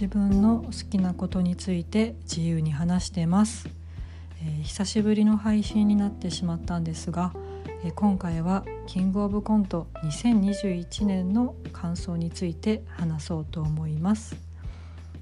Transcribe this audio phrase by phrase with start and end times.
[0.00, 3.68] 自分の好きなことについて自由に話してます、
[4.40, 7.32] えー、久しぶりの配信になってしまったんですが、
[7.82, 14.36] えー、今回はキングオブコント2021年の感想について話そうと思います、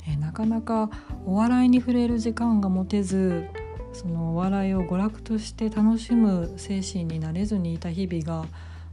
[0.06, 0.90] えー、なかなか
[1.24, 3.46] お笑いに触れる時間が持てず
[3.94, 8.46] そのお笑いを娯楽として楽しむ精神になれずにいた日々が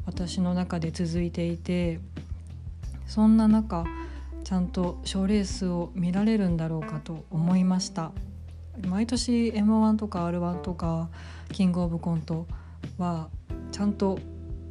[0.06, 2.00] 私の中で続いていて
[3.06, 3.84] そんな中
[4.44, 8.12] ちゃんと賞レースを見られるんだろうかと思いました。
[8.88, 11.10] 毎年 m 1とか r 1とか
[11.52, 12.48] キングオブコント
[12.98, 13.30] は
[13.72, 14.20] ちゃんと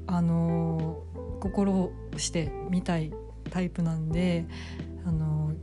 [0.06, 3.12] あのー、心をして見たい
[3.50, 4.46] タイプなんで、
[5.06, 5.56] あのー、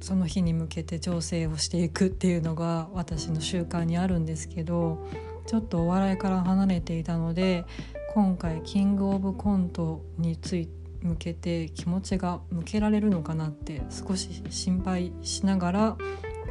[0.00, 5.06] その日に向けて調整をしていくっていうのが私の習慣にあるんですけど
[5.46, 7.66] ちょっとお笑いから離れていたので
[8.14, 15.96] 今回キングオブコントについて向けて気持ちが向けられるのかなって少し心配しながら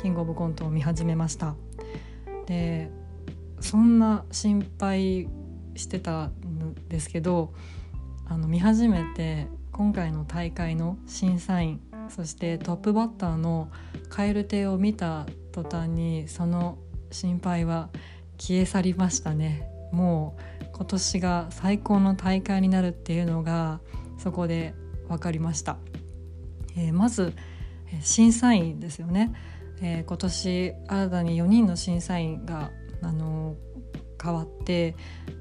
[0.02, 1.56] キングオブコントを見始めました。
[2.46, 2.90] で
[3.60, 5.28] そんな心配
[5.76, 7.54] してたんですけど
[8.28, 13.70] あの見始めて今回の大会の審査員そしてトップバッターの
[14.10, 16.78] 蛙亭を見た途端にその
[17.12, 17.90] 心配は
[18.38, 19.68] 消え去りましたね。
[19.92, 23.80] もう今年が最高の大会になるっていうのが
[24.18, 24.74] そこで
[25.08, 25.78] 分かりました、
[26.76, 27.34] えー、まず
[28.02, 29.34] 審査員ですよね、
[29.82, 34.96] えー、今年新たに4人の審査員が、あのー、変わって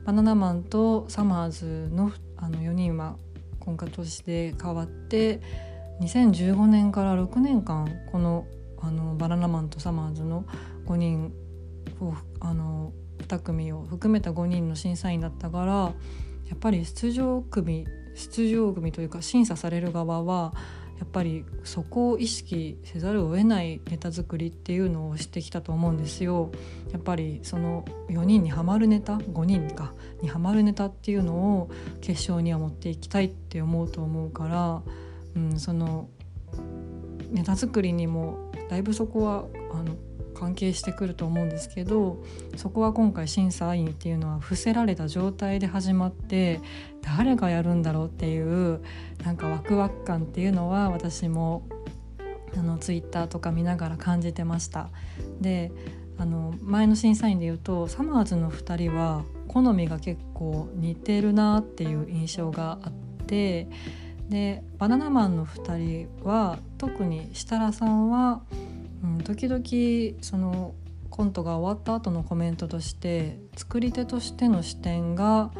[0.04, 3.16] バナナマンとサマーズのあの4人は
[3.60, 5.40] 今回年で変わって
[6.00, 8.46] 2015年から6年間この
[8.78, 10.44] あのバナナマンとサマーズの
[10.86, 11.32] 5人
[12.00, 12.92] をあの
[13.26, 15.94] 2組を含めた5人の審査員だったからや
[16.54, 20.52] っぱり出場組出場組というか審査される側は
[20.98, 26.50] やっぱりそこを意識せざるを得ないネタ作りっていうのをしてきたと思うんですよ。
[26.90, 29.92] やっぱりその4人にはまるネタ5人か
[30.22, 31.70] にはまるネタっていうのを
[32.00, 34.82] 決勝には持っていきたいって思うと思うから、
[35.34, 36.08] うん、その
[37.30, 39.96] ネタ作りにもだいぶそこはあの
[40.34, 42.22] 関係してくると思うんですけど
[42.56, 46.60] そこは今回審査員っていうのは伏せられた状態で始まって
[47.00, 48.82] 誰がやるんだろうっていう
[49.24, 51.66] なんかワクワク感っていうのは私も
[52.54, 54.88] あのツイッターとか見ながら感じてました。
[55.40, 55.72] で
[56.18, 62.92] あの前の審査員でいうとサマーズの2人は好みが結構似てるなっていう印象があっ
[63.26, 63.68] て
[64.28, 68.42] でバナナマンの2人は特に設楽さんは
[69.02, 70.74] うん、時々その
[71.10, 75.50] コントが終わった後のコメントとして作り手としての視点が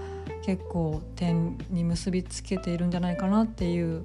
[0.44, 4.04] 結構点に結びつけているんじゃないかなっていう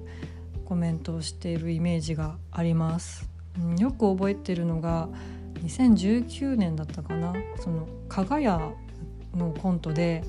[0.64, 3.28] コメントをしているイメージがあります。
[3.60, 5.08] うん、よく覚えてるのが
[5.64, 7.34] 2019年だったかな？
[7.60, 8.72] その加賀屋
[9.34, 10.24] のコントで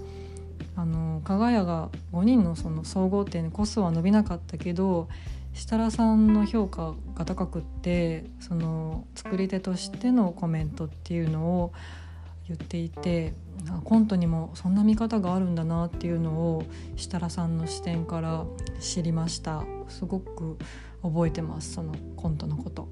[0.75, 5.07] あの加賀屋が5人のその総合点こそは伸びなかったけど
[5.53, 11.73] 設楽さんの評価が高くってその作り手としてのコメントっていうのを
[12.47, 13.33] 言っていて
[13.83, 16.63] コントにもそんな見方があるんだなっていうのを
[16.97, 18.45] 設楽さんの視点から
[18.79, 20.57] 知りましたすごく
[21.03, 22.87] 覚えてますそのコントのこと。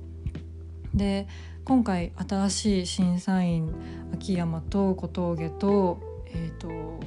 [0.93, 1.27] で
[1.63, 3.73] 今回新しい審査員
[4.13, 6.99] 秋山と小峠と,、えーと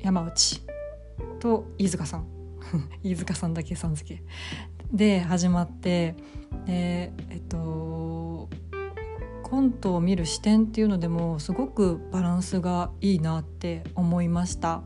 [0.00, 0.62] 山内
[1.40, 2.26] と飯塚さん。
[3.02, 4.22] 飯塚さんだけさん付け。
[4.92, 6.14] で始まって。
[6.66, 8.48] でえっと
[9.42, 14.82] コントを見る視点っていうのでもすごくバランスがいいなって思いました。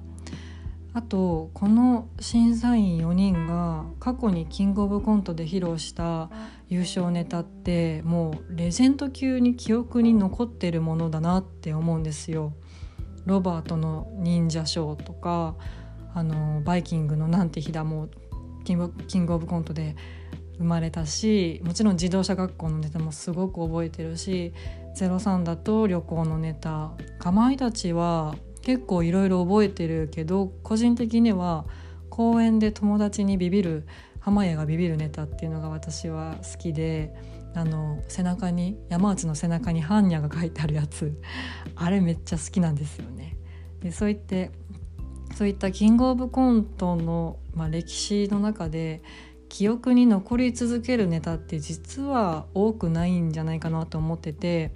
[0.95, 6.31] あとこの審査員4人が過去にキングオブコントで披露した
[6.69, 12.53] 優勝ネタってもうレジェンド級に記憶に残ってるものだなって思うんですよ。
[13.27, 15.55] ロバートの忍者ショーとか
[16.15, 18.09] あのバイキングのなんて日だも
[18.64, 19.96] キングキングオブコントで
[20.58, 24.52] 生まれたしもちろん自動車学校のネタもすごく覚えてるし
[24.94, 26.93] 「03」だと旅行のネタ。
[27.19, 31.64] かまいたちは結構いろいろ覚えてるけど個人的には
[32.11, 33.87] 公園で友達にビビる
[34.24, 37.14] 濱家がビビるネタっていうのが私は好きで
[37.54, 41.20] あの背中に山内の背中に般若が書いてあるやつ
[41.76, 43.36] あれめっちゃ好きなんですよね。
[43.80, 44.50] でそう言って
[45.34, 49.02] そういったキングオブコントの、まあ、歴史の中で
[49.48, 54.72] 記憶に残り続けるネタって実は多くないんじゃないかなと思ってて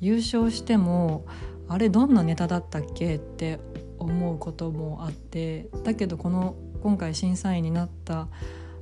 [0.00, 1.24] 優勝しても
[1.68, 3.16] あれどんなネタだったっけ？
[3.16, 3.60] って
[3.98, 8.28] 思うこともあってだけどこの今回審査員になった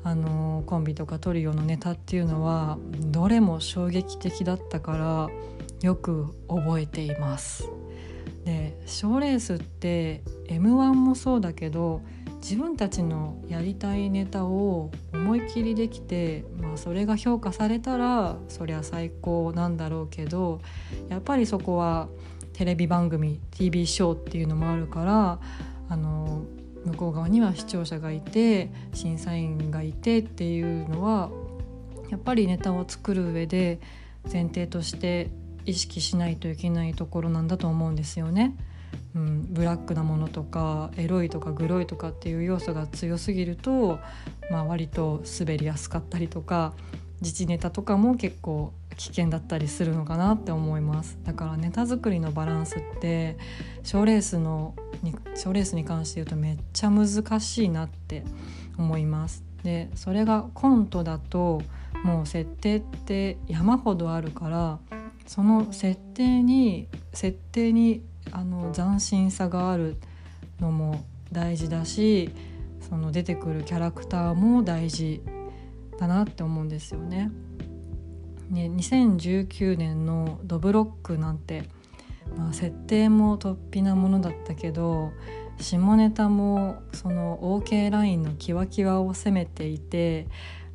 [0.06, 2.78] あのコンビとかトリオのネタっていうのは
[3.10, 5.28] どれも衝撃的だったから
[5.82, 7.68] よく覚えています。
[8.44, 12.02] で賞レースって m 1もそうだけど
[12.36, 20.60] 自分たちのやりたいネタを思い切りできて、まあ、それが評価されたらそりゃ最高なんだろうけど
[21.08, 22.06] やっぱりそこは
[22.52, 25.40] テレビ番組 TV ショーっていうのもあるから
[25.88, 26.44] あの
[26.86, 31.30] 向こう側には視聴者がいて審査員がいてっていうのは
[32.10, 33.80] やっぱりネタを作る上で
[34.30, 35.30] 前提として
[35.64, 38.56] 意識しないといけないところなんだと思うんですよね。
[39.14, 43.98] うん、ブラックなものとかエロいとかグロいとかっていう要素が強すぎると、
[44.50, 46.74] まあ、割と滑りやすかったりとか
[47.20, 53.36] 自治ネタとかも結構危険だったりするのかなって思いますだからネタ作りのバランスって
[53.82, 54.74] 賞レースの
[55.34, 57.06] 賞レースに関して言うとめっちゃ難
[57.40, 58.24] しいなって
[58.78, 61.62] 思いますでそれがコントだと
[62.04, 64.78] もう設定って山ほどあるから
[65.26, 69.96] その設定に設定にあの斬新さがある
[70.60, 72.30] のも大事だし
[72.88, 75.22] その出てくるキャラクターも大事
[75.98, 77.30] だなって思うんですよね。
[78.50, 81.68] ね2019年の「ドブロック」なんて、
[82.36, 85.12] まあ、設定も突飛なものだったけど
[85.58, 90.28] 下ネタもその OK ラインのキワキワを攻めていて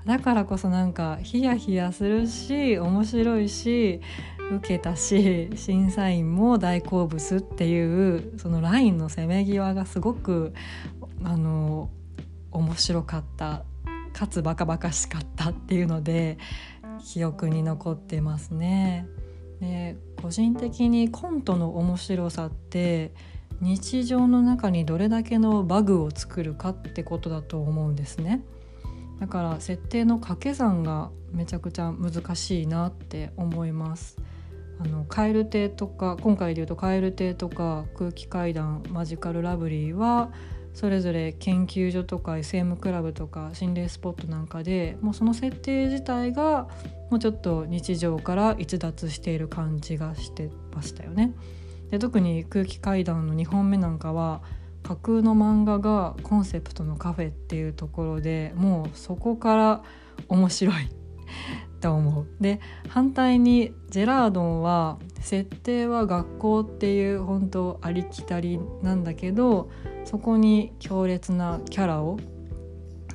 [0.06, 4.02] だからこそなんかヒヤヒヤするし面白いし
[4.52, 10.54] 受けたし審査員も大好物っていうそのラインのせめぎわがすごく
[11.24, 11.90] あの
[12.52, 13.64] 面白かった
[14.14, 16.38] かつバカバカしかったっていうので
[17.02, 19.08] 記憶に残ってますね。
[19.60, 23.14] で個人的にコントの面白さって
[23.60, 28.44] 日常の中にどれだけのバグを作るかってことだと思うんですね。
[29.20, 34.18] だから設定の掛け算がめちゃくちゃ難しいなって思います。
[34.80, 40.32] あの蛙亭とか今回でいうと蛙亭とか空気階段マジカルラブリーは
[40.74, 46.68] それぞれ研究所とか SM クラブとか心霊スポットなんかでもうその設定自体が
[47.10, 51.34] もうちょっと日常から逸脱している感じがしてましたよね。
[51.90, 54.42] で特に空気階段の2本目なんかは
[54.84, 59.84] 架空の漫画がコンセプトのカフェっていうところでもうそこから
[60.28, 60.76] 面白い
[61.82, 62.28] と思う。
[62.42, 69.70] で反対にジェラードンは設定は学校っていう本当ありきたりなんだけど
[70.06, 72.20] そこに強烈なキャラを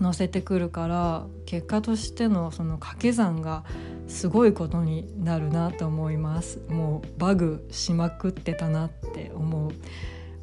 [0.00, 3.65] 乗せてくるから結果としてのその掛け算が
[4.09, 6.61] すごいことになるなと思います。
[6.69, 9.73] もうバグしまくってたなって思う。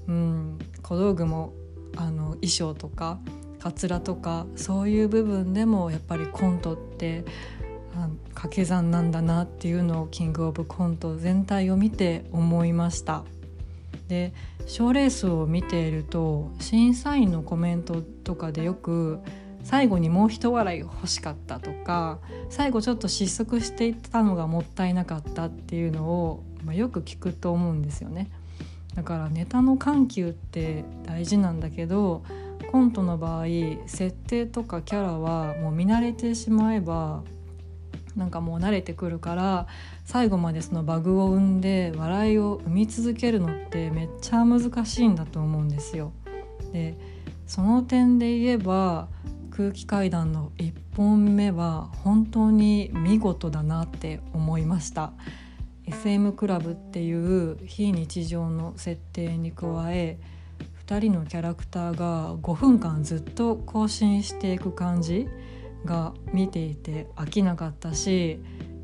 [0.07, 1.54] うん小道具も
[1.95, 3.19] あの衣装とか
[3.60, 7.24] かつらとかそういう部分でもやっぱりコントって
[8.30, 13.24] 掛け算なんだなっていうのをキングオブコント全体を見て思いました。
[14.08, 14.34] で
[14.66, 19.20] 賞レースを見ていると審査員のコメントとかでよく
[19.64, 22.20] 最後にもう一笑い欲しかったとか
[22.50, 28.30] 最後ちょっと失速していったのがもったいなかったっていうのを、まあ、よく聞くと思うんですよね。
[28.96, 32.24] だからネタの緩急って大事なんだけど
[32.72, 33.46] コントの場合
[33.88, 37.24] 設定とかキャラはもう見慣れてしまえば
[38.16, 39.68] なんかもう慣れてくるから
[40.06, 46.12] 最後までそのバグを生んで笑いを生み続けるのってめっちゃ難しいんだと思うんですよ。
[46.72, 46.96] で
[47.48, 49.08] その点で言えば
[49.52, 55.14] 空気階段の1本目は本当に見事だなって思いました
[55.86, 60.18] SM クラブっていう非日常の設定に加え
[60.88, 65.28] 2人のキャラクターが5分間ずっと更新していく感じ
[65.85, 68.40] が見ていて飽きなかったし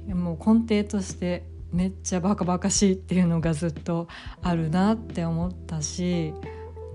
[0.07, 4.07] もう根底としてめっちゃバカバカしいっていうのがずっと
[4.41, 6.33] あるなって思ったし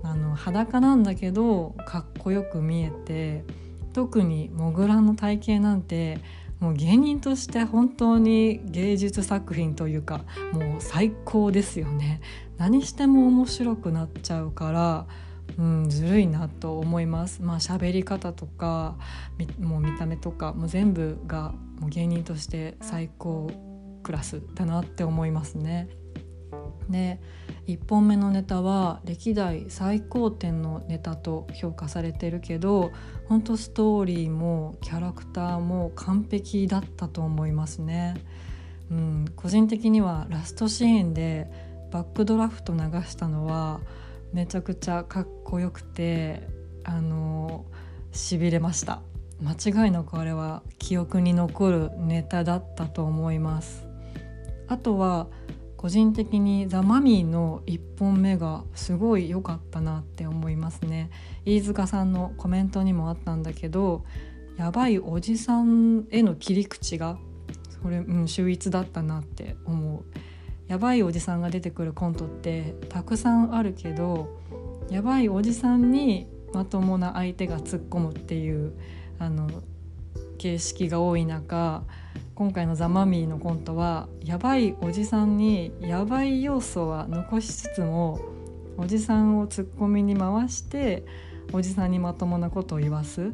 [0.03, 3.43] あの裸なんだけどかっこよく見えて
[3.93, 6.19] 特にモグラの体型なんて
[6.59, 10.21] もう芸人として本当に芸術作品というか
[10.51, 12.21] もう最高ですよね。
[12.57, 15.05] 何しても面白くなっちゃうから
[15.57, 17.41] うん、ずるいなと思います。
[17.41, 18.95] まあ喋り方とか
[19.59, 23.49] もう見た目とかもう全部がもう芸人として最高
[24.03, 25.89] クラスだなって思いますね。
[26.89, 27.19] で
[27.67, 32.91] 1本目のネタは歴代最高点のネタと評価されてるけど
[33.27, 38.15] 本当ストーリーもキャラクターも完璧だったと思いますね。
[38.91, 41.49] うん、個人的にはラストシーンで
[41.91, 43.79] バックドラフト流したのは
[44.35, 46.45] めちゃくちゃかっこよくて
[46.83, 47.65] あの
[48.11, 49.01] しびれました。
[49.41, 53.87] 間違いなくあれは記憶に残るネタだったと思います。
[54.67, 55.27] あとは
[55.77, 61.11] 個人的にザ・マミーの1本目がすごい良かったなって思いますね。
[61.45, 64.03] 飯塚さんのコメントにもあったんだけど
[64.57, 67.17] やばいおじさんへの切り口が
[67.81, 70.03] それ、うん、秀逸だったなって思う。
[70.67, 74.39] やばいおじさんが出てくるコントってたくさんあるけど
[74.89, 78.73] やばいおじさんにまともな相手が突っ込むっていう
[79.19, 79.49] あの
[80.37, 81.83] 形式が多い中
[82.33, 88.19] 今回の「ザ・マミー」のコントはやばいおじさんにやばい要素は残しつつも
[88.77, 91.05] おじさんをツッコミに回して
[91.53, 93.31] おじさんにまともなことを言わす。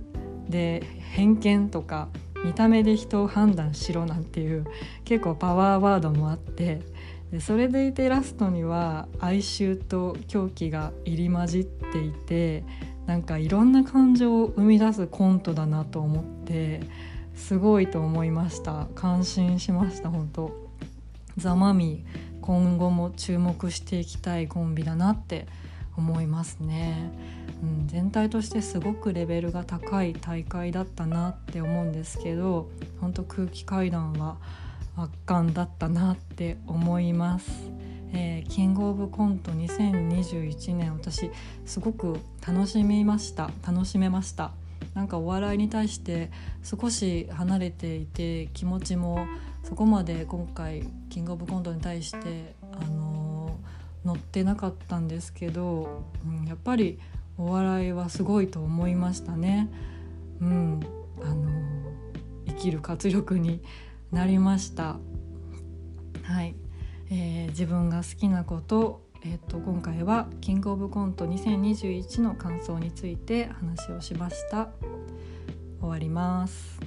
[0.50, 0.84] で
[1.14, 2.10] 偏見とか
[2.44, 4.66] 見た目で人を判断しろなんていう
[5.06, 6.82] 結構パワーワードもあって
[7.32, 12.64] でそれでいてラストには哀愁と狂気が入り混じっていて
[13.06, 16.82] なんかいろんな感情を生み出すコントだなと思って
[17.36, 18.88] すごいと思いました。
[18.94, 20.70] 感心しました本当。
[21.38, 22.06] ザ・マミ
[22.42, 25.48] 今後も注目していきたいコンビだなって
[25.98, 27.12] 思いますね、
[27.64, 32.70] うん、全体としてすごくレベルが高い大会だったなって思うんですけど
[33.00, 34.38] 本当空気階段は
[34.96, 37.50] 圧巻だったなって思います、
[38.14, 41.32] えー、キングオブコント2021年私
[41.66, 43.52] すごく楽しみました。
[43.66, 44.52] 楽しめました。
[44.94, 46.32] なんかお笑いに対して
[46.64, 49.26] 少し離れていて気持ちも
[49.64, 53.58] そこまで今回キングオブコントに対してあの
[54.04, 57.00] 乗ってなかったんですけど、うん、やっぱり
[57.38, 59.70] お笑いはすごいと思いましたね。
[60.42, 60.80] うん、
[61.22, 61.52] あの
[62.48, 63.62] 生きる活力に
[64.12, 64.98] なりました。
[66.24, 66.56] はい、
[67.10, 74.70] えー、自分が好きなことえーと、今回は「キングオブコント2021」の感想について話をしました。
[75.80, 76.81] 終わります。